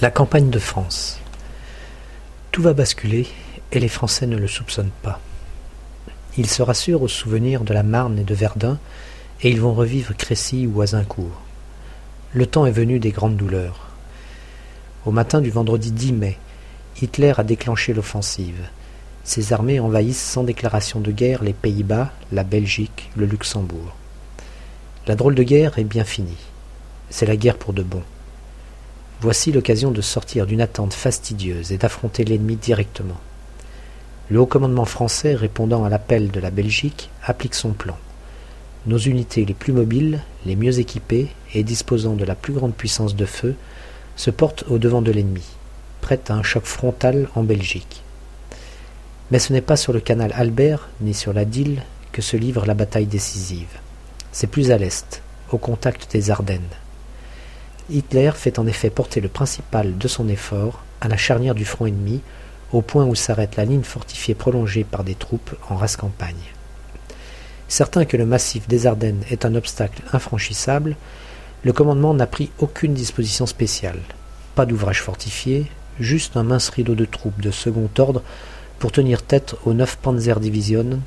La 0.00 0.12
campagne 0.12 0.48
de 0.48 0.60
France. 0.60 1.18
Tout 2.52 2.62
va 2.62 2.72
basculer 2.72 3.26
et 3.72 3.80
les 3.80 3.88
Français 3.88 4.28
ne 4.28 4.36
le 4.36 4.46
soupçonnent 4.46 4.92
pas. 5.02 5.18
Ils 6.36 6.48
se 6.48 6.62
rassurent 6.62 7.02
au 7.02 7.08
souvenir 7.08 7.62
de 7.62 7.74
la 7.74 7.82
Marne 7.82 8.16
et 8.16 8.22
de 8.22 8.34
Verdun 8.34 8.78
et 9.42 9.50
ils 9.50 9.60
vont 9.60 9.74
revivre 9.74 10.16
Crécy 10.16 10.68
ou 10.68 10.82
Azincourt. 10.82 11.40
Le 12.32 12.46
temps 12.46 12.64
est 12.64 12.70
venu 12.70 13.00
des 13.00 13.10
grandes 13.10 13.36
douleurs. 13.36 13.88
Au 15.04 15.10
matin 15.10 15.40
du 15.40 15.50
vendredi 15.50 15.90
10 15.90 16.12
mai, 16.12 16.38
Hitler 17.02 17.32
a 17.36 17.42
déclenché 17.42 17.92
l'offensive. 17.92 18.68
Ses 19.24 19.52
armées 19.52 19.80
envahissent 19.80 20.22
sans 20.22 20.44
déclaration 20.44 21.00
de 21.00 21.10
guerre 21.10 21.42
les 21.42 21.54
Pays-Bas, 21.54 22.12
la 22.30 22.44
Belgique, 22.44 23.10
le 23.16 23.26
Luxembourg. 23.26 23.96
La 25.08 25.16
drôle 25.16 25.34
de 25.34 25.42
guerre 25.42 25.76
est 25.80 25.82
bien 25.82 26.04
finie. 26.04 26.46
C'est 27.10 27.26
la 27.26 27.36
guerre 27.36 27.58
pour 27.58 27.72
de 27.72 27.82
bon. 27.82 28.04
Voici 29.20 29.50
l'occasion 29.50 29.90
de 29.90 30.00
sortir 30.00 30.46
d'une 30.46 30.60
attente 30.60 30.94
fastidieuse 30.94 31.72
et 31.72 31.76
d'affronter 31.76 32.24
l'ennemi 32.24 32.54
directement. 32.54 33.18
Le 34.30 34.38
haut 34.38 34.46
commandement 34.46 34.84
français, 34.84 35.34
répondant 35.34 35.82
à 35.82 35.88
l'appel 35.88 36.30
de 36.30 36.38
la 36.38 36.50
Belgique, 36.50 37.10
applique 37.24 37.56
son 37.56 37.72
plan. 37.72 37.96
Nos 38.86 38.98
unités 38.98 39.44
les 39.44 39.54
plus 39.54 39.72
mobiles, 39.72 40.20
les 40.46 40.54
mieux 40.54 40.78
équipées 40.78 41.28
et 41.52 41.64
disposant 41.64 42.14
de 42.14 42.24
la 42.24 42.36
plus 42.36 42.52
grande 42.52 42.74
puissance 42.74 43.16
de 43.16 43.26
feu, 43.26 43.56
se 44.14 44.30
portent 44.30 44.64
au 44.68 44.78
devant 44.78 45.02
de 45.02 45.10
l'ennemi, 45.10 45.44
prêtes 46.00 46.30
à 46.30 46.34
un 46.34 46.44
choc 46.44 46.64
frontal 46.64 47.28
en 47.34 47.42
Belgique. 47.42 48.02
Mais 49.32 49.40
ce 49.40 49.52
n'est 49.52 49.60
pas 49.60 49.76
sur 49.76 49.92
le 49.92 50.00
canal 50.00 50.32
Albert 50.36 50.88
ni 51.00 51.12
sur 51.12 51.32
la 51.32 51.44
Dyle 51.44 51.82
que 52.12 52.22
se 52.22 52.36
livre 52.36 52.66
la 52.66 52.74
bataille 52.74 53.06
décisive. 53.06 53.80
C'est 54.30 54.46
plus 54.46 54.70
à 54.70 54.78
l'est, 54.78 55.22
au 55.50 55.58
contact 55.58 56.12
des 56.12 56.30
Ardennes. 56.30 56.62
Hitler 57.90 58.32
fait 58.34 58.58
en 58.58 58.66
effet 58.66 58.90
porter 58.90 59.20
le 59.20 59.28
principal 59.28 59.96
de 59.96 60.08
son 60.08 60.28
effort 60.28 60.82
à 61.00 61.08
la 61.08 61.16
charnière 61.16 61.54
du 61.54 61.64
front 61.64 61.86
ennemi, 61.86 62.20
au 62.72 62.82
point 62.82 63.06
où 63.06 63.14
s'arrête 63.14 63.56
la 63.56 63.64
ligne 63.64 63.82
fortifiée 63.82 64.34
prolongée 64.34 64.84
par 64.84 65.04
des 65.04 65.14
troupes 65.14 65.54
en 65.70 65.76
race 65.76 65.96
campagne. 65.96 66.34
Certain 67.66 68.04
que 68.04 68.16
le 68.16 68.26
massif 68.26 68.68
des 68.68 68.86
Ardennes 68.86 69.22
est 69.30 69.46
un 69.46 69.54
obstacle 69.54 70.02
infranchissable, 70.12 70.96
le 71.64 71.72
commandement 71.72 72.12
n'a 72.12 72.26
pris 72.26 72.50
aucune 72.58 72.94
disposition 72.94 73.46
spéciale. 73.46 74.00
Pas 74.54 74.66
d'ouvrage 74.66 75.02
fortifié, 75.02 75.66
juste 75.98 76.36
un 76.36 76.44
mince 76.44 76.68
rideau 76.68 76.94
de 76.94 77.04
troupes 77.06 77.40
de 77.40 77.50
second 77.50 77.88
ordre 77.98 78.22
pour 78.78 78.92
tenir 78.92 79.22
tête 79.22 79.54
aux 79.64 79.72
neuf 79.72 79.96
Panzerdivisionen 79.96 81.00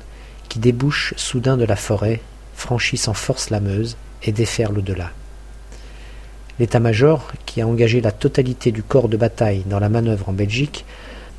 qui 0.48 0.58
débouchent 0.58 1.14
soudain 1.16 1.56
de 1.56 1.64
la 1.64 1.76
forêt, 1.76 2.20
franchissent 2.54 3.08
en 3.08 3.14
force 3.14 3.50
la 3.50 3.60
Meuse 3.60 3.96
et 4.24 4.32
déferlent 4.32 4.78
au-delà. 4.78 5.10
L'état-major, 6.58 7.32
qui 7.46 7.60
a 7.60 7.66
engagé 7.66 8.00
la 8.00 8.12
totalité 8.12 8.72
du 8.72 8.82
corps 8.82 9.08
de 9.08 9.16
bataille 9.16 9.64
dans 9.66 9.78
la 9.78 9.88
manœuvre 9.88 10.28
en 10.28 10.32
Belgique, 10.32 10.84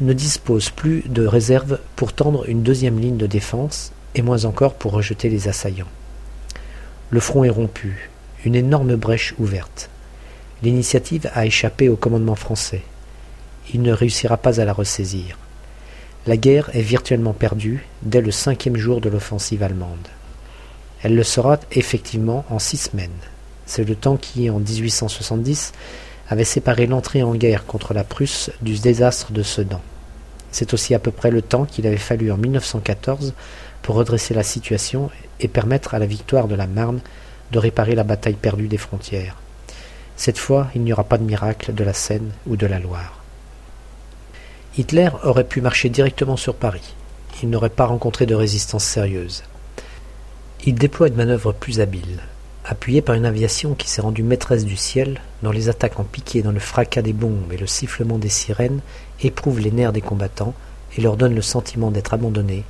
ne 0.02 0.14
dispose 0.14 0.70
plus 0.70 1.04
de 1.08 1.26
réserve 1.26 1.80
pour 1.96 2.14
tendre 2.14 2.50
une 2.50 2.64
deuxième 2.64 3.00
ligne 3.00 3.18
de 3.18 3.28
défense, 3.28 3.92
et 4.16 4.22
moins 4.22 4.46
encore 4.46 4.76
pour 4.76 4.92
rejeter 4.92 5.30
les 5.30 5.48
assaillants. 5.48 5.88
Le 7.10 7.20
front 7.20 7.44
est 7.44 7.50
rompu, 7.50 8.10
une 8.46 8.56
énorme 8.56 8.96
brèche 8.96 9.36
ouverte. 9.40 9.90
L'initiative 10.62 11.30
a 11.34 11.46
échappé 11.46 11.90
au 11.90 11.96
commandement 11.96 12.36
français. 12.36 12.82
Il 13.74 13.82
ne 13.82 13.92
réussira 13.92 14.38
pas 14.38 14.60
à 14.60 14.66
la 14.66 14.74
ressaisir. 14.74 15.38
La 16.26 16.38
guerre 16.38 16.70
est 16.74 16.82
virtuellement 16.82 17.34
perdue 17.34 17.86
dès 18.02 18.22
le 18.22 18.32
cinquième 18.32 18.78
jour 18.78 19.02
de 19.02 19.10
l'offensive 19.10 19.62
allemande. 19.62 20.08
Elle 21.02 21.16
le 21.16 21.24
sera 21.24 21.60
effectivement 21.72 22.46
en 22.50 22.60
six 22.60 22.78
semaines. 22.78 23.10
C'est 23.66 23.88
le 23.88 23.96
temps 23.96 24.18
qui, 24.18 24.50
en 24.50 24.60
1870, 24.60 25.74
avait 26.30 26.44
séparé 26.44 26.88
l'entrée 26.88 27.24
en 27.24 27.36
guerre 27.36 27.66
contre 27.66 27.94
la 27.94 28.04
Prusse 28.04 28.52
du 28.62 28.80
désastre 28.80 29.32
de 29.32 29.44
Sedan. 29.44 29.82
C'est 30.52 30.74
aussi 30.74 30.94
à 30.94 31.00
peu 31.00 31.12
près 31.12 31.32
le 31.32 31.42
temps 31.42 31.66
qu'il 31.66 31.88
avait 31.88 31.98
fallu 31.98 32.32
en 32.32 32.38
1914 32.38 33.34
pour 33.82 33.96
redresser 33.96 34.34
la 34.34 34.44
situation 34.44 35.10
et 35.40 35.48
permettre 35.48 35.94
à 35.94 36.00
la 36.00 36.06
victoire 36.06 36.48
de 36.48 36.56
la 36.56 36.68
Marne 36.68 37.02
de 37.52 37.60
réparer 37.60 37.96
la 37.96 38.04
bataille 38.04 38.36
perdue 38.36 38.68
des 38.68 38.78
frontières. 38.78 39.38
Cette 40.16 40.38
fois, 40.38 40.70
il 40.76 40.82
n'y 40.82 40.94
aura 40.94 41.04
pas 41.04 41.18
de 41.18 41.24
miracle 41.24 41.74
de 41.74 41.84
la 41.84 41.94
Seine 41.94 42.32
ou 42.48 42.56
de 42.56 42.68
la 42.68 42.80
Loire. 42.80 43.20
Hitler 44.78 45.10
aurait 45.24 45.44
pu 45.44 45.62
marcher 45.62 45.90
directement 45.90 46.38
sur 46.38 46.56
Paris. 46.56 46.96
Il 47.42 47.50
n'aurait 47.50 47.70
pas 47.70 47.86
rencontré 47.86 48.26
de 48.26 48.36
résistance 48.36 48.84
sérieuse. 48.84 49.44
Il 50.66 50.76
déploie 50.76 51.10
une 51.10 51.16
manœuvre 51.16 51.52
plus 51.52 51.80
habile. 51.80 52.22
Appuyé 52.66 53.02
par 53.02 53.16
une 53.16 53.26
aviation 53.26 53.76
qui 53.76 53.90
s'est 53.90 54.02
rendue 54.02 54.24
maîtresse 54.24 54.64
du 54.64 54.78
ciel, 54.78 55.20
dont 55.42 55.52
les 55.52 55.68
attaques 55.68 56.00
en 56.00 56.06
piqué 56.06 56.42
dans 56.42 56.52
le 56.52 56.60
fracas 56.60 57.02
des 57.02 57.12
bombes 57.12 57.52
et 57.52 57.58
le 57.58 57.68
sifflement 57.68 58.18
des 58.18 58.30
sirènes 58.30 58.80
éprouvent 59.22 59.60
les 59.60 59.72
nerfs 59.72 59.92
des 59.92 60.02
combattants 60.02 60.54
et 60.98 61.02
leur 61.02 61.18
donnent 61.18 61.36
le 61.36 61.42
sentiment 61.42 61.92
d'être 61.92 62.14
abandonnés, 62.14 62.64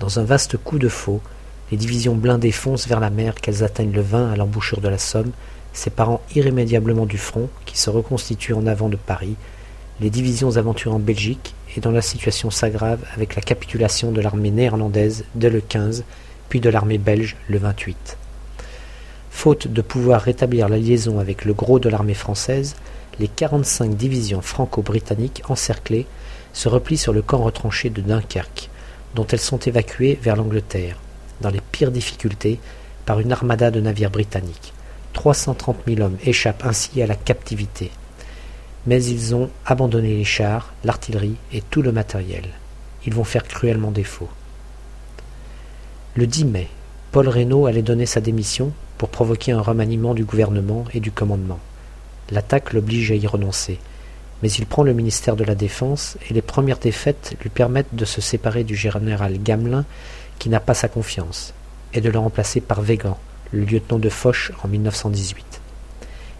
dans 0.00 0.18
un 0.18 0.24
vaste 0.24 0.56
coup 0.56 0.78
de 0.78 0.88
faux, 0.88 1.20
les 1.70 1.76
divisions 1.76 2.14
blindées 2.14 2.52
foncent 2.52 2.88
vers 2.88 3.00
la 3.00 3.10
mer 3.10 3.34
qu'elles 3.34 3.62
atteignent 3.62 3.92
le 3.92 4.00
20 4.00 4.32
à 4.32 4.36
l'embouchure 4.36 4.80
de 4.80 4.88
la 4.88 4.98
Somme, 4.98 5.32
séparant 5.72 6.22
irrémédiablement 6.34 7.06
du 7.06 7.18
front 7.18 7.48
qui 7.66 7.78
se 7.78 7.90
reconstitue 7.90 8.54
en 8.54 8.66
avant 8.66 8.88
de 8.88 8.96
Paris, 8.96 9.36
les 10.00 10.10
divisions 10.10 10.56
aventurent 10.56 10.94
en 10.94 10.98
Belgique 10.98 11.54
et 11.76 11.80
dont 11.80 11.92
la 11.92 12.02
situation 12.02 12.50
s'aggrave 12.50 13.04
avec 13.14 13.36
la 13.36 13.42
capitulation 13.42 14.10
de 14.10 14.22
l'armée 14.22 14.50
néerlandaise 14.50 15.24
dès 15.34 15.50
le 15.50 15.60
15, 15.60 16.04
puis 16.48 16.60
de 16.60 16.70
l'armée 16.70 16.98
belge 16.98 17.36
le 17.48 17.58
28. 17.58 18.19
Faute 19.30 19.68
de 19.68 19.80
pouvoir 19.80 20.20
rétablir 20.20 20.68
la 20.68 20.76
liaison 20.76 21.18
avec 21.18 21.44
le 21.44 21.54
gros 21.54 21.78
de 21.78 21.88
l'armée 21.88 22.14
française, 22.14 22.76
les 23.18 23.28
45 23.28 23.96
divisions 23.96 24.42
franco-britanniques 24.42 25.42
encerclées 25.48 26.06
se 26.52 26.68
replient 26.68 26.98
sur 26.98 27.12
le 27.12 27.22
camp 27.22 27.38
retranché 27.38 27.90
de 27.90 28.02
Dunkerque, 28.02 28.68
dont 29.14 29.26
elles 29.26 29.40
sont 29.40 29.58
évacuées 29.58 30.18
vers 30.20 30.36
l'Angleterre, 30.36 30.98
dans 31.40 31.50
les 31.50 31.60
pires 31.72 31.90
difficultés, 31.90 32.60
par 33.06 33.20
une 33.20 33.32
armada 33.32 33.70
de 33.70 33.80
navires 33.80 34.10
britanniques. 34.10 34.72
330 35.12 35.78
000 35.86 36.00
hommes 36.00 36.18
échappent 36.24 36.64
ainsi 36.64 37.02
à 37.02 37.06
la 37.06 37.16
captivité. 37.16 37.90
Mais 38.86 39.02
ils 39.04 39.34
ont 39.34 39.50
abandonné 39.66 40.16
les 40.16 40.24
chars, 40.24 40.72
l'artillerie 40.84 41.36
et 41.52 41.62
tout 41.62 41.82
le 41.82 41.92
matériel. 41.92 42.44
Ils 43.06 43.14
vont 43.14 43.24
faire 43.24 43.44
cruellement 43.44 43.90
défaut. 43.90 44.28
Le 46.14 46.26
10 46.26 46.44
mai, 46.46 46.68
Paul 47.12 47.28
Reynaud 47.28 47.66
allait 47.66 47.82
donner 47.82 48.06
sa 48.06 48.20
démission 48.20 48.72
pour 48.96 49.08
provoquer 49.08 49.50
un 49.50 49.60
remaniement 49.60 50.14
du 50.14 50.22
gouvernement 50.22 50.84
et 50.94 51.00
du 51.00 51.10
commandement. 51.10 51.58
L'attaque 52.30 52.72
l'oblige 52.72 53.10
à 53.10 53.16
y 53.16 53.26
renoncer, 53.26 53.80
mais 54.42 54.52
il 54.52 54.64
prend 54.64 54.84
le 54.84 54.92
ministère 54.92 55.34
de 55.34 55.42
la 55.42 55.56
Défense 55.56 56.16
et 56.28 56.34
les 56.34 56.40
premières 56.40 56.78
défaites 56.78 57.34
lui 57.42 57.50
permettent 57.50 57.96
de 57.96 58.04
se 58.04 58.20
séparer 58.20 58.62
du 58.62 58.76
général 58.76 59.42
Gamelin 59.42 59.84
qui 60.38 60.50
n'a 60.50 60.60
pas 60.60 60.74
sa 60.74 60.86
confiance, 60.86 61.52
et 61.94 62.00
de 62.00 62.10
le 62.10 62.18
remplacer 62.20 62.60
par 62.60 62.80
Végan, 62.80 63.18
le 63.50 63.64
lieutenant 63.64 63.98
de 63.98 64.08
Foch 64.08 64.52
en 64.62 64.68
1918. 64.68 65.60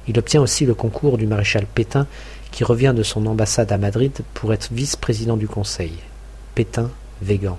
Il 0.07 0.21
obtient 0.21 0.41
aussi 0.41 0.67
le 0.67 0.75
concours 0.75 1.19
du 1.19 1.27
maréchal 1.27 1.67
Pétain 1.67 2.07
qui 2.53 2.63
revient 2.63 2.95
de 2.97 3.03
son 3.03 3.27
ambassade 3.27 3.73
à 3.73 3.79
Madrid 3.79 4.21
pour 4.35 4.53
être 4.53 4.69
vice-président 4.73 5.37
du 5.37 5.49
Conseil. 5.49 5.95
Pétain, 6.55 6.93
Végan. 7.23 7.59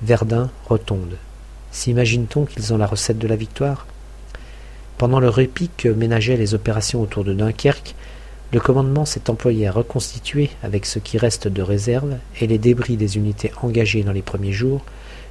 Verdun, 0.00 0.50
Rotonde. 0.66 1.18
S'imagine-t-on 1.70 2.44
qu'ils 2.44 2.72
ont 2.72 2.78
la 2.78 2.86
recette 2.86 3.18
de 3.18 3.28
la 3.28 3.36
victoire? 3.36 3.86
Pendant 4.96 5.20
le 5.20 5.28
répit 5.28 5.70
que 5.76 5.88
ménageaient 5.88 6.36
les 6.36 6.54
opérations 6.54 7.00
autour 7.00 7.24
de 7.24 7.32
Dunkerque, 7.32 7.94
le 8.52 8.60
commandement 8.60 9.04
s'est 9.04 9.28
employé 9.28 9.68
à 9.68 9.72
reconstituer, 9.72 10.50
avec 10.62 10.86
ce 10.86 10.98
qui 10.98 11.18
reste 11.18 11.48
de 11.48 11.62
réserve 11.62 12.16
et 12.40 12.46
les 12.46 12.58
débris 12.58 12.96
des 12.96 13.16
unités 13.16 13.52
engagées 13.62 14.02
dans 14.02 14.12
les 14.12 14.22
premiers 14.22 14.52
jours, 14.52 14.82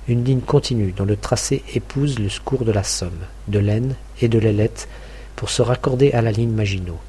une 0.08 0.24
ligne 0.24 0.42
continue 0.42 0.94
dont 0.96 1.03
le 1.03 1.18
tracé 1.18 1.64
épouse 1.74 2.20
le 2.20 2.30
cours 2.46 2.64
de 2.64 2.72
la 2.72 2.84
Somme, 2.84 3.26
de 3.47 3.59
l'Aisne 3.59 3.96
et 4.22 4.28
de 4.28 4.40
l'Ailette 4.40 4.88
pour 5.36 5.50
se 5.50 5.62
raccorder 5.62 6.12
à 6.12 6.22
la 6.22 6.31
ligne 6.31 6.52
Maginot. 6.52 7.00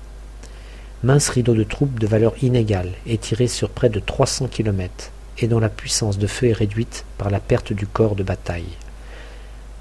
Mince 1.04 1.28
rideau 1.28 1.54
de 1.54 1.62
troupes 1.62 2.00
de 2.00 2.06
valeur 2.06 2.32
inégale 2.42 2.90
étiré 3.06 3.46
sur 3.46 3.68
près 3.68 3.88
de 3.88 4.00
300 4.00 4.48
kilomètres 4.48 5.12
et 5.38 5.46
dont 5.46 5.60
la 5.60 5.68
puissance 5.68 6.18
de 6.18 6.26
feu 6.26 6.48
est 6.48 6.52
réduite 6.52 7.04
par 7.18 7.30
la 7.30 7.38
perte 7.38 7.72
du 7.72 7.86
corps 7.86 8.16
de 8.16 8.24
bataille. 8.24 8.76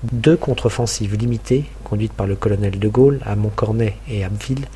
Deux 0.03 0.37
contre-offensives 0.37 1.15
limitées, 1.15 1.65
conduites 1.83 2.13
par 2.13 2.27
le 2.27 2.35
colonel 2.35 2.77
de 2.77 2.87
Gaulle 2.87 3.19
à 3.25 3.35
Montcornet 3.35 3.97
et 4.07 4.23
à 4.23 4.27
Abbeville, 4.27 4.67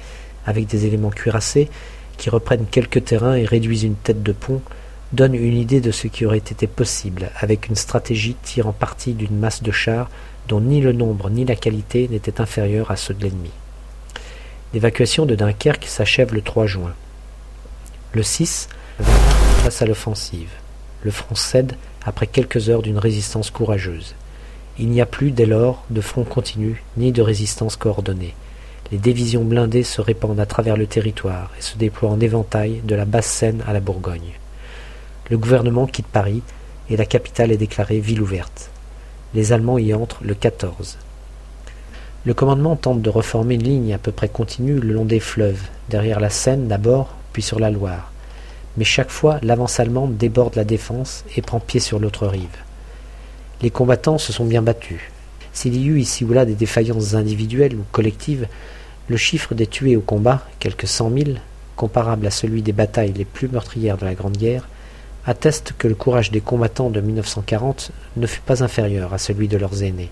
avec 0.48 0.66
des 0.66 0.88
éléments 0.88 1.12
cuirassés, 1.12 1.70
qui 2.18 2.32
reprennent 2.32 2.66
quelques 2.66 3.06
terrains 3.06 3.36
et 3.36 3.46
réduisent 3.46 3.84
une 3.84 3.96
tête 3.96 4.24
de 4.24 4.32
pont, 4.32 4.64
donnent 5.14 5.36
une 5.36 5.58
idée 5.58 5.80
de 5.80 5.92
ce 5.92 6.08
qui 6.08 6.26
aurait 6.26 6.38
été 6.38 6.66
possible 6.66 7.30
avec 7.40 7.68
une 7.68 7.76
stratégie 7.76 8.36
tirant 8.42 8.74
parti 8.74 9.14
d'une 9.14 9.38
masse 9.38 9.62
de 9.62 9.72
chars 9.72 10.10
dont 10.48 10.60
ni 10.60 10.82
le 10.82 10.92
nombre 10.92 11.30
ni 11.30 11.46
la 11.46 11.56
qualité 11.56 12.08
n'étaient 12.08 12.42
inférieurs 12.42 12.90
à 12.90 12.96
ceux 12.96 13.14
de 13.14 13.24
l'ennemi. 13.24 13.52
L'évacuation 14.74 15.28
de 15.28 15.36
Dunkerque 15.36 15.86
s'achève 15.86 16.34
le 16.34 16.42
3 16.42 16.66
juin. 16.66 16.94
Le 18.14 18.24
6, 18.24 18.70
face 19.00 19.84
à 19.84 19.86
l'offensive. 19.86 20.50
Le 21.04 21.12
front 21.12 21.36
cède 21.36 21.76
après 22.06 22.26
quelques 22.26 22.70
heures 22.70 22.82
d'une 22.82 22.98
résistance 22.98 23.52
courageuse. 23.52 24.16
Il 24.82 24.90
n'y 24.90 25.00
a 25.00 25.06
plus 25.06 25.30
dès 25.30 25.46
lors 25.46 25.84
de 25.92 26.02
front 26.02 26.24
continu 26.24 26.82
ni 26.98 27.12
de 27.12 27.22
résistance 27.22 27.76
coordonnée. 27.76 28.34
Les 28.92 28.98
divisions 28.98 29.44
blindées 29.44 29.84
se 29.84 30.02
répandent 30.02 30.40
à 30.40 30.48
travers 30.48 30.76
le 30.76 30.88
territoire 30.88 31.52
et 31.56 31.62
se 31.62 31.78
déploient 31.78 32.10
en 32.10 32.20
éventail 32.20 32.82
de 32.84 32.96
la 32.96 33.06
Basse-Seine 33.06 33.64
à 33.68 33.74
la 33.74 33.80
Bourgogne. 33.80 34.40
Le 35.30 35.38
gouvernement 35.38 35.86
quitte 35.86 36.08
Paris 36.08 36.42
et 36.90 36.98
la 36.98 37.06
capitale 37.06 37.52
est 37.52 37.58
déclarée 37.58 38.00
ville 38.00 38.24
ouverte. 38.24 38.72
Les 39.36 39.54
Allemands 39.54 39.78
y 39.78 39.94
entrent 39.94 40.24
le 40.24 40.34
14. 40.34 40.98
Le 42.26 42.34
commandement 42.34 42.76
tente 42.76 43.04
de 43.04 43.10
reformer 43.12 43.54
une 43.56 43.64
ligne 43.64 43.94
à 43.94 44.00
peu 44.00 44.12
près 44.12 44.30
continue 44.30 44.80
le 44.80 44.94
long 44.94 45.06
des 45.06 45.20
fleuves, 45.20 45.62
derrière 45.90 46.20
la 46.20 46.32
Seine 46.32 46.68
d'abord, 46.68 47.14
puis 47.34 47.44
sur 47.44 47.60
la 47.60 47.70
Loire. 47.70 48.12
Mais 48.78 48.84
chaque 48.84 49.12
fois, 49.12 49.38
l'avance 49.44 49.80
allemande 49.80 50.18
déborde 50.18 50.56
la 50.56 50.64
défense 50.64 51.24
et 51.38 51.44
prend 51.44 51.60
pied 51.60 51.80
sur 51.80 52.00
l'autre 52.00 52.26
rive. 52.26 52.58
Les 53.62 53.70
combattants 53.70 54.18
se 54.18 54.34
sont 54.34 54.46
bien 54.46 54.64
battus. 54.64 55.02
S'il 55.54 55.76
y 55.76 55.86
eut 55.86 56.00
ici 56.00 56.26
ou 56.26 56.34
là 56.34 56.46
des 56.46 56.56
défaillances 56.56 57.14
individuelles 57.14 57.76
ou 57.76 57.84
collectives, 57.92 58.48
le 59.08 59.18
chiffre 59.18 59.54
des 59.54 59.68
tués 59.68 59.96
au 59.96 60.02
combat, 60.02 60.48
quelques 60.60 60.88
cent 60.88 61.12
mille, 61.12 61.42
comparable 61.76 62.26
à 62.26 62.32
celui 62.32 62.64
des 62.64 62.72
batailles 62.72 63.14
les 63.14 63.26
plus 63.26 63.50
meurtrières 63.50 63.98
de 63.98 64.06
la 64.06 64.16
Grande 64.16 64.38
Guerre, 64.38 64.68
atteste 65.28 65.74
que 65.78 65.88
le 65.88 65.94
courage 65.94 66.32
des 66.32 66.42
combattants 66.42 66.90
de 66.90 67.02
1940 67.02 67.92
ne 68.18 68.26
fut 68.26 68.42
pas 68.42 68.64
inférieur 68.64 69.14
à 69.14 69.20
celui 69.20 69.48
de 69.48 69.58
leurs 69.58 69.84
aînés. 69.84 70.10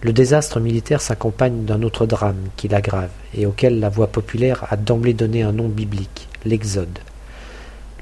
Le 0.00 0.14
désastre 0.14 0.58
militaire 0.58 1.02
s'accompagne 1.02 1.64
d'un 1.64 1.82
autre 1.82 2.06
drame 2.06 2.48
qui 2.56 2.68
l'aggrave 2.68 3.10
et 3.36 3.44
auquel 3.44 3.78
la 3.78 3.90
voix 3.90 4.06
populaire 4.06 4.64
a 4.70 4.76
d'emblée 4.76 5.14
donné 5.14 5.42
un 5.42 5.52
nom 5.52 5.68
biblique, 5.68 6.28
l'Exode. 6.46 6.98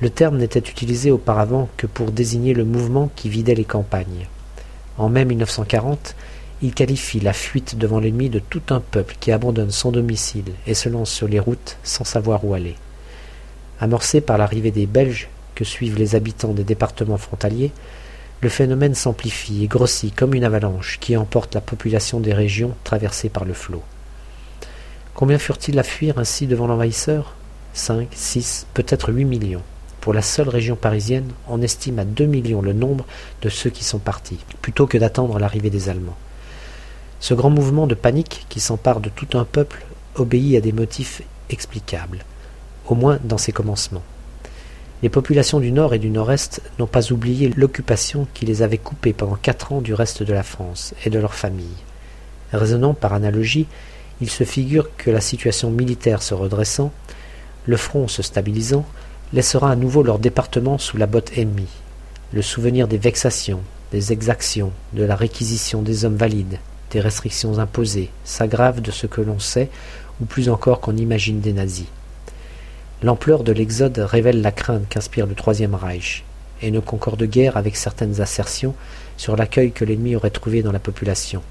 Le 0.01 0.11
terme 0.11 0.39
n'était 0.39 0.59
utilisé 0.59 1.11
auparavant 1.11 1.69
que 1.77 1.87
pour 1.87 2.11
désigner 2.11 2.53
le 2.53 2.65
mouvement 2.65 3.11
qui 3.15 3.29
vidait 3.29 3.55
les 3.55 3.65
campagnes. 3.65 4.27
En 4.99 5.09
mai 5.09 5.25
1940, 5.25 6.17
il 6.63 6.75
qualifie 6.75 7.21
la 7.21 7.33
fuite 7.33 7.79
devant 7.79 8.01
l'ennemi 8.01 8.29
de 8.29 8.39
tout 8.39 8.63
un 8.71 8.81
peuple 8.81 9.17
qui 9.21 9.31
abandonne 9.31 9.71
son 9.71 9.93
domicile 9.93 10.53
et 10.67 10.75
se 10.75 10.89
lance 10.89 11.11
sur 11.11 11.29
les 11.29 11.39
routes 11.39 11.77
sans 11.85 12.05
savoir 12.05 12.45
où 12.45 12.55
aller. 12.55 12.75
Amorcé 13.81 14.21
par 14.21 14.39
l'arrivée 14.39 14.71
des 14.71 14.87
Belges, 14.87 15.29
que 15.55 15.65
suivent 15.65 15.99
les 15.99 16.17
habitants 16.17 16.53
des 16.53 16.65
départements 16.65 17.19
frontaliers, 17.19 17.73
le 18.41 18.49
phénomène 18.49 18.95
s'amplifie 18.95 19.65
et 19.65 19.69
grossit 19.69 20.15
comme 20.15 20.35
une 20.35 20.45
avalanche 20.45 20.99
qui 21.01 21.17
emporte 21.17 21.55
la 21.55 21.61
population 21.61 22.19
des 22.19 22.35
régions 22.35 22.75
traversées 22.83 23.29
par 23.29 23.45
le 23.45 23.55
flot. 23.55 23.83
Combien 25.15 25.39
furent-ils 25.39 25.79
à 25.79 25.85
fuir 25.85 26.19
ainsi 26.19 26.47
devant 26.47 26.67
l'envahisseur? 26.67 27.37
Cinq, 27.73 28.09
six, 28.13 28.67
peut-être 28.75 29.13
huit 29.13 29.25
millions. 29.25 29.63
Pour 30.05 30.13
la 30.13 30.21
seule 30.21 30.51
région 30.51 30.77
parisienne, 30.77 31.31
on 31.49 31.63
estime 31.63 31.99
à 31.99 32.05
deux 32.05 32.27
millions 32.27 32.61
le 32.61 32.75
nombre 32.75 33.07
de 33.41 33.49
ceux 33.49 33.71
qui 33.71 33.85
sont 33.85 33.99
partis, 33.99 34.39
plutôt 34.61 34.87
que 34.87 34.99
d'attendre 34.99 35.39
l'arrivée 35.39 35.71
des 35.71 35.89
Allemands. 35.89 36.19
Ce 37.21 37.33
grand 37.33 37.49
mouvement 37.49 37.87
de 37.87 37.95
panique 37.95 38.45
qui 38.51 38.61
s'empare 38.61 39.01
de 39.01 39.09
tout 39.09 39.39
un 39.39 39.47
peuple 39.47 39.87
obéit 40.17 40.59
à 40.59 40.61
des 40.61 40.73
motifs 40.73 41.23
explicables, 41.49 42.19
au 42.87 42.95
moins 42.95 43.19
dans 43.25 43.39
ses 43.39 43.53
commencements. 43.53 44.03
Les 45.03 45.09
populations 45.09 45.59
du 45.59 45.73
Nord 45.73 45.95
et 45.95 45.99
du 45.99 46.11
Nord-Est 46.11 46.61
n'ont 46.79 46.87
pas 46.87 47.11
oublié 47.11 47.49
l'occupation 47.57 48.29
qui 48.35 48.45
les 48.45 48.61
avait 48.61 48.77
coupées 48.77 49.15
pendant 49.15 49.37
quatre 49.37 49.73
ans 49.73 49.81
du 49.81 49.95
reste 49.95 50.23
de 50.23 50.35
la 50.35 50.43
France 50.43 50.93
et 51.07 51.09
de 51.09 51.19
leurs 51.19 51.33
familles. 51.33 51.83
Raisonnant 52.53 52.93
par 52.93 53.15
analogie, 53.15 53.67
ils 54.21 54.29
se 54.29 54.45
figurent 54.45 54.95
que 54.99 55.11
la 55.11 55.23
situation 55.23 55.71
militaire 55.71 56.23
se 56.23 56.35
redressant, 56.35 56.93
le 57.65 57.79
front 57.79 58.07
se 58.07 58.21
stabilisant, 58.21 58.85
laissera 59.33 59.71
à 59.71 59.77
nouveau 59.77 60.03
leur 60.03 60.19
département 60.19 60.79
sous 60.79 60.97
la 60.97 61.07
botte 61.07 61.37
ennemie. 61.37 61.69
Le 62.33 62.43
souvenir 62.43 62.89
des 62.89 62.99
vexations, 62.99 63.61
des 63.93 64.13
exactions, 64.13 64.73
de 64.93 65.05
la 65.05 65.17
réquisition 65.17 65.83
des 65.83 66.05
hommes 66.05 66.17
valides, 66.17 66.59
des 66.91 67.01
restrictions 67.01 67.59
imposées, 67.59 68.11
s'aggrave 68.25 68.81
de 68.81 68.91
ce 68.91 69.07
que 69.07 69.21
l'on 69.21 69.39
sait, 69.39 69.71
ou 70.21 70.25
plus 70.25 70.49
encore 70.49 70.81
qu'on 70.81 70.97
imagine 70.97 71.41
des 71.41 71.53
nazis. 71.53 71.87
L'ampleur 73.03 73.45
de 73.45 73.53
l'exode 73.53 73.99
révèle 73.99 74.41
la 74.41 74.53
crainte 74.53 74.89
qu'inspire 74.89 75.27
le 75.27 75.35
Troisième 75.35 75.75
Reich, 75.75 76.25
et 76.63 76.71
ne 76.71 76.81
concorde 76.81 77.25
guère 77.25 77.57
avec 77.57 77.77
certaines 77.77 78.21
assertions 78.21 78.75
sur 79.17 79.37
l'accueil 79.37 79.73
que 79.73 79.85
l'ennemi 79.85 80.17
aurait 80.17 80.31
trouvé 80.31 80.63
dans 80.63 80.73
la 80.73 80.79
population. 80.79 81.43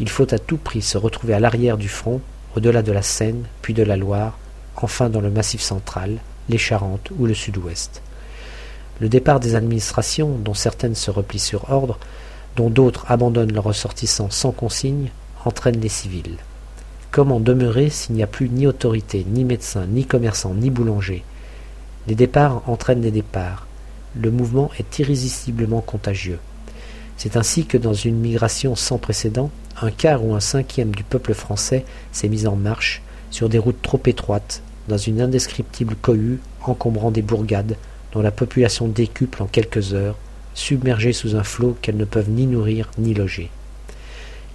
Il 0.00 0.08
faut 0.08 0.32
à 0.34 0.38
tout 0.38 0.56
prix 0.56 0.82
se 0.82 0.98
retrouver 0.98 1.34
à 1.34 1.40
l'arrière 1.40 1.76
du 1.76 1.88
front, 1.88 2.20
au-delà 2.56 2.82
de 2.82 2.92
la 2.92 3.02
Seine, 3.02 3.44
puis 3.62 3.74
de 3.74 3.82
la 3.82 3.96
Loire, 3.96 4.38
enfin 4.76 5.08
dans 5.08 5.20
le 5.20 5.30
Massif 5.30 5.60
central, 5.60 6.18
les 6.48 6.58
Charentes 6.58 7.10
ou 7.18 7.26
le 7.26 7.34
Sud-Ouest. 7.34 8.02
Le 9.00 9.08
départ 9.08 9.40
des 9.40 9.54
administrations, 9.54 10.36
dont 10.36 10.54
certaines 10.54 10.94
se 10.94 11.10
replient 11.10 11.38
sur 11.38 11.70
ordre, 11.70 11.98
dont 12.56 12.70
d'autres 12.70 13.04
abandonnent 13.08 13.52
leurs 13.52 13.64
ressortissants 13.64 14.30
sans 14.30 14.52
consigne, 14.52 15.10
entraîne 15.44 15.80
les 15.80 15.88
civils. 15.88 16.36
Comment 17.10 17.40
demeurer 17.40 17.90
s'il 17.90 18.14
n'y 18.14 18.22
a 18.22 18.28
plus 18.28 18.48
ni 18.48 18.66
autorité, 18.66 19.24
ni 19.28 19.44
médecin, 19.44 19.86
ni 19.86 20.04
commerçant, 20.04 20.54
ni 20.54 20.70
boulanger? 20.70 21.22
Les 22.06 22.14
départs 22.14 22.62
entraînent 22.66 23.00
des 23.00 23.10
départs. 23.10 23.66
Le 24.20 24.30
mouvement 24.30 24.70
est 24.78 24.98
irrésistiblement 24.98 25.80
contagieux. 25.80 26.38
C'est 27.16 27.36
ainsi 27.36 27.66
que 27.66 27.78
dans 27.78 27.94
une 27.94 28.18
migration 28.18 28.76
sans 28.76 28.98
précédent, 28.98 29.50
un 29.80 29.90
quart 29.90 30.24
ou 30.24 30.34
un 30.34 30.40
cinquième 30.40 30.94
du 30.94 31.02
peuple 31.02 31.34
français 31.34 31.84
s'est 32.12 32.28
mis 32.28 32.46
en 32.46 32.56
marche 32.56 33.02
sur 33.30 33.48
des 33.48 33.58
routes 33.58 33.82
trop 33.82 34.00
étroites, 34.06 34.62
dans 34.88 34.98
une 34.98 35.20
indescriptible 35.20 35.96
cohue 36.00 36.40
encombrant 36.62 37.10
des 37.10 37.22
bourgades 37.22 37.76
dont 38.12 38.22
la 38.22 38.30
population 38.30 38.88
décuple 38.88 39.42
en 39.42 39.46
quelques 39.46 39.94
heures, 39.94 40.16
submergées 40.54 41.12
sous 41.12 41.36
un 41.36 41.42
flot 41.42 41.76
qu'elles 41.82 41.96
ne 41.96 42.04
peuvent 42.04 42.30
ni 42.30 42.46
nourrir 42.46 42.90
ni 42.98 43.14
loger. 43.14 43.50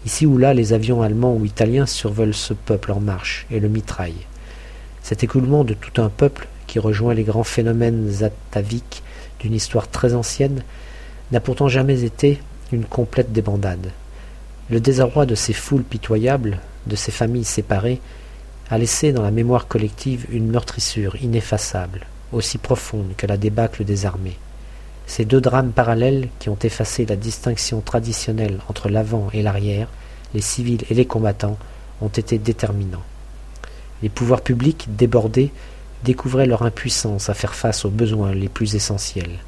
Ici 0.06 0.26
ou 0.26 0.38
là, 0.38 0.54
les 0.54 0.72
avions 0.72 1.02
allemands 1.02 1.36
ou 1.36 1.46
italiens 1.46 1.86
survolent 1.86 2.34
ce 2.34 2.54
peuple 2.54 2.92
en 2.94 3.02
marche 3.02 3.46
et 3.52 3.60
le 3.60 3.68
mitraillent. 3.68 4.26
Cet 5.04 5.24
écoulement 5.24 5.64
de 5.64 5.74
tout 5.74 6.02
un 6.02 6.10
peuple, 6.10 6.48
qui 6.68 6.80
rejoint 6.80 7.14
les 7.14 7.24
grands 7.24 7.44
phénomènes 7.44 8.12
ataviques 8.22 9.04
d'une 9.40 9.54
histoire 9.54 9.90
très 9.90 10.14
ancienne, 10.14 10.64
n'a 11.32 11.40
pourtant 11.40 11.68
jamais 11.68 12.04
été 12.04 12.40
une 12.72 12.86
complète 12.86 13.34
débandade. 13.34 13.92
Le 14.70 14.80
désarroi 14.80 15.26
de 15.26 15.36
ces 15.36 15.54
foules 15.54 15.84
pitoyables, 15.84 16.60
de 16.86 16.96
ces 16.96 17.12
familles 17.12 17.44
séparées, 17.44 18.00
a 18.70 18.78
laissé 18.78 19.12
dans 19.14 19.24
la 19.24 19.32
mémoire 19.32 19.68
collective 19.68 20.28
une 20.30 20.52
meurtrissure 20.52 21.16
ineffaçable, 21.22 22.06
aussi 22.32 22.58
profonde 22.58 23.14
que 23.18 23.26
la 23.26 23.38
débâcle 23.38 23.84
des 23.84 24.06
armées. 24.06 24.38
Ces 25.08 25.26
deux 25.26 25.42
drames 25.42 25.72
parallèles 25.72 26.30
qui 26.38 26.50
ont 26.50 26.58
effacé 26.62 27.06
la 27.06 27.16
distinction 27.16 27.82
traditionnelle 27.82 28.60
entre 28.68 28.90
l'avant 28.90 29.30
et 29.34 29.42
l'arrière, 29.42 29.88
les 30.36 30.42
civils 30.42 30.84
et 30.90 30.94
les 30.94 31.06
combattants, 31.06 31.58
ont 32.00 32.10
été 32.10 32.38
déterminants. 32.38 33.04
Les 34.04 34.10
pouvoirs 34.10 34.42
publics, 34.42 34.86
débordés, 34.96 35.52
découvraient 36.04 36.46
leur 36.46 36.62
impuissance 36.62 37.30
à 37.30 37.34
faire 37.34 37.56
face 37.56 37.86
aux 37.86 37.90
besoins 37.90 38.34
les 38.34 38.50
plus 38.50 38.76
essentiels. 38.76 39.40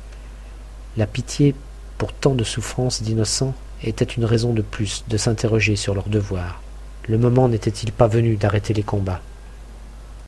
La 0.97 1.05
pitié 1.05 1.53
pour 1.99 2.11
tant 2.11 2.33
de 2.33 2.43
souffrances 2.43 3.03
d'innocents 3.03 3.53
était 3.83 4.03
une 4.03 4.25
raison 4.25 4.53
de 4.53 4.63
plus 4.63 5.03
de 5.07 5.17
s'interroger 5.17 5.75
sur 5.75 5.93
leurs 5.93 6.09
devoirs. 6.09 6.59
Le 7.07 7.17
moment 7.17 7.49
n'était-il 7.49 7.91
pas 7.91 8.07
venu 8.07 8.35
d'arrêter 8.35 8.73
les 8.73 8.83
combats? 8.83 9.21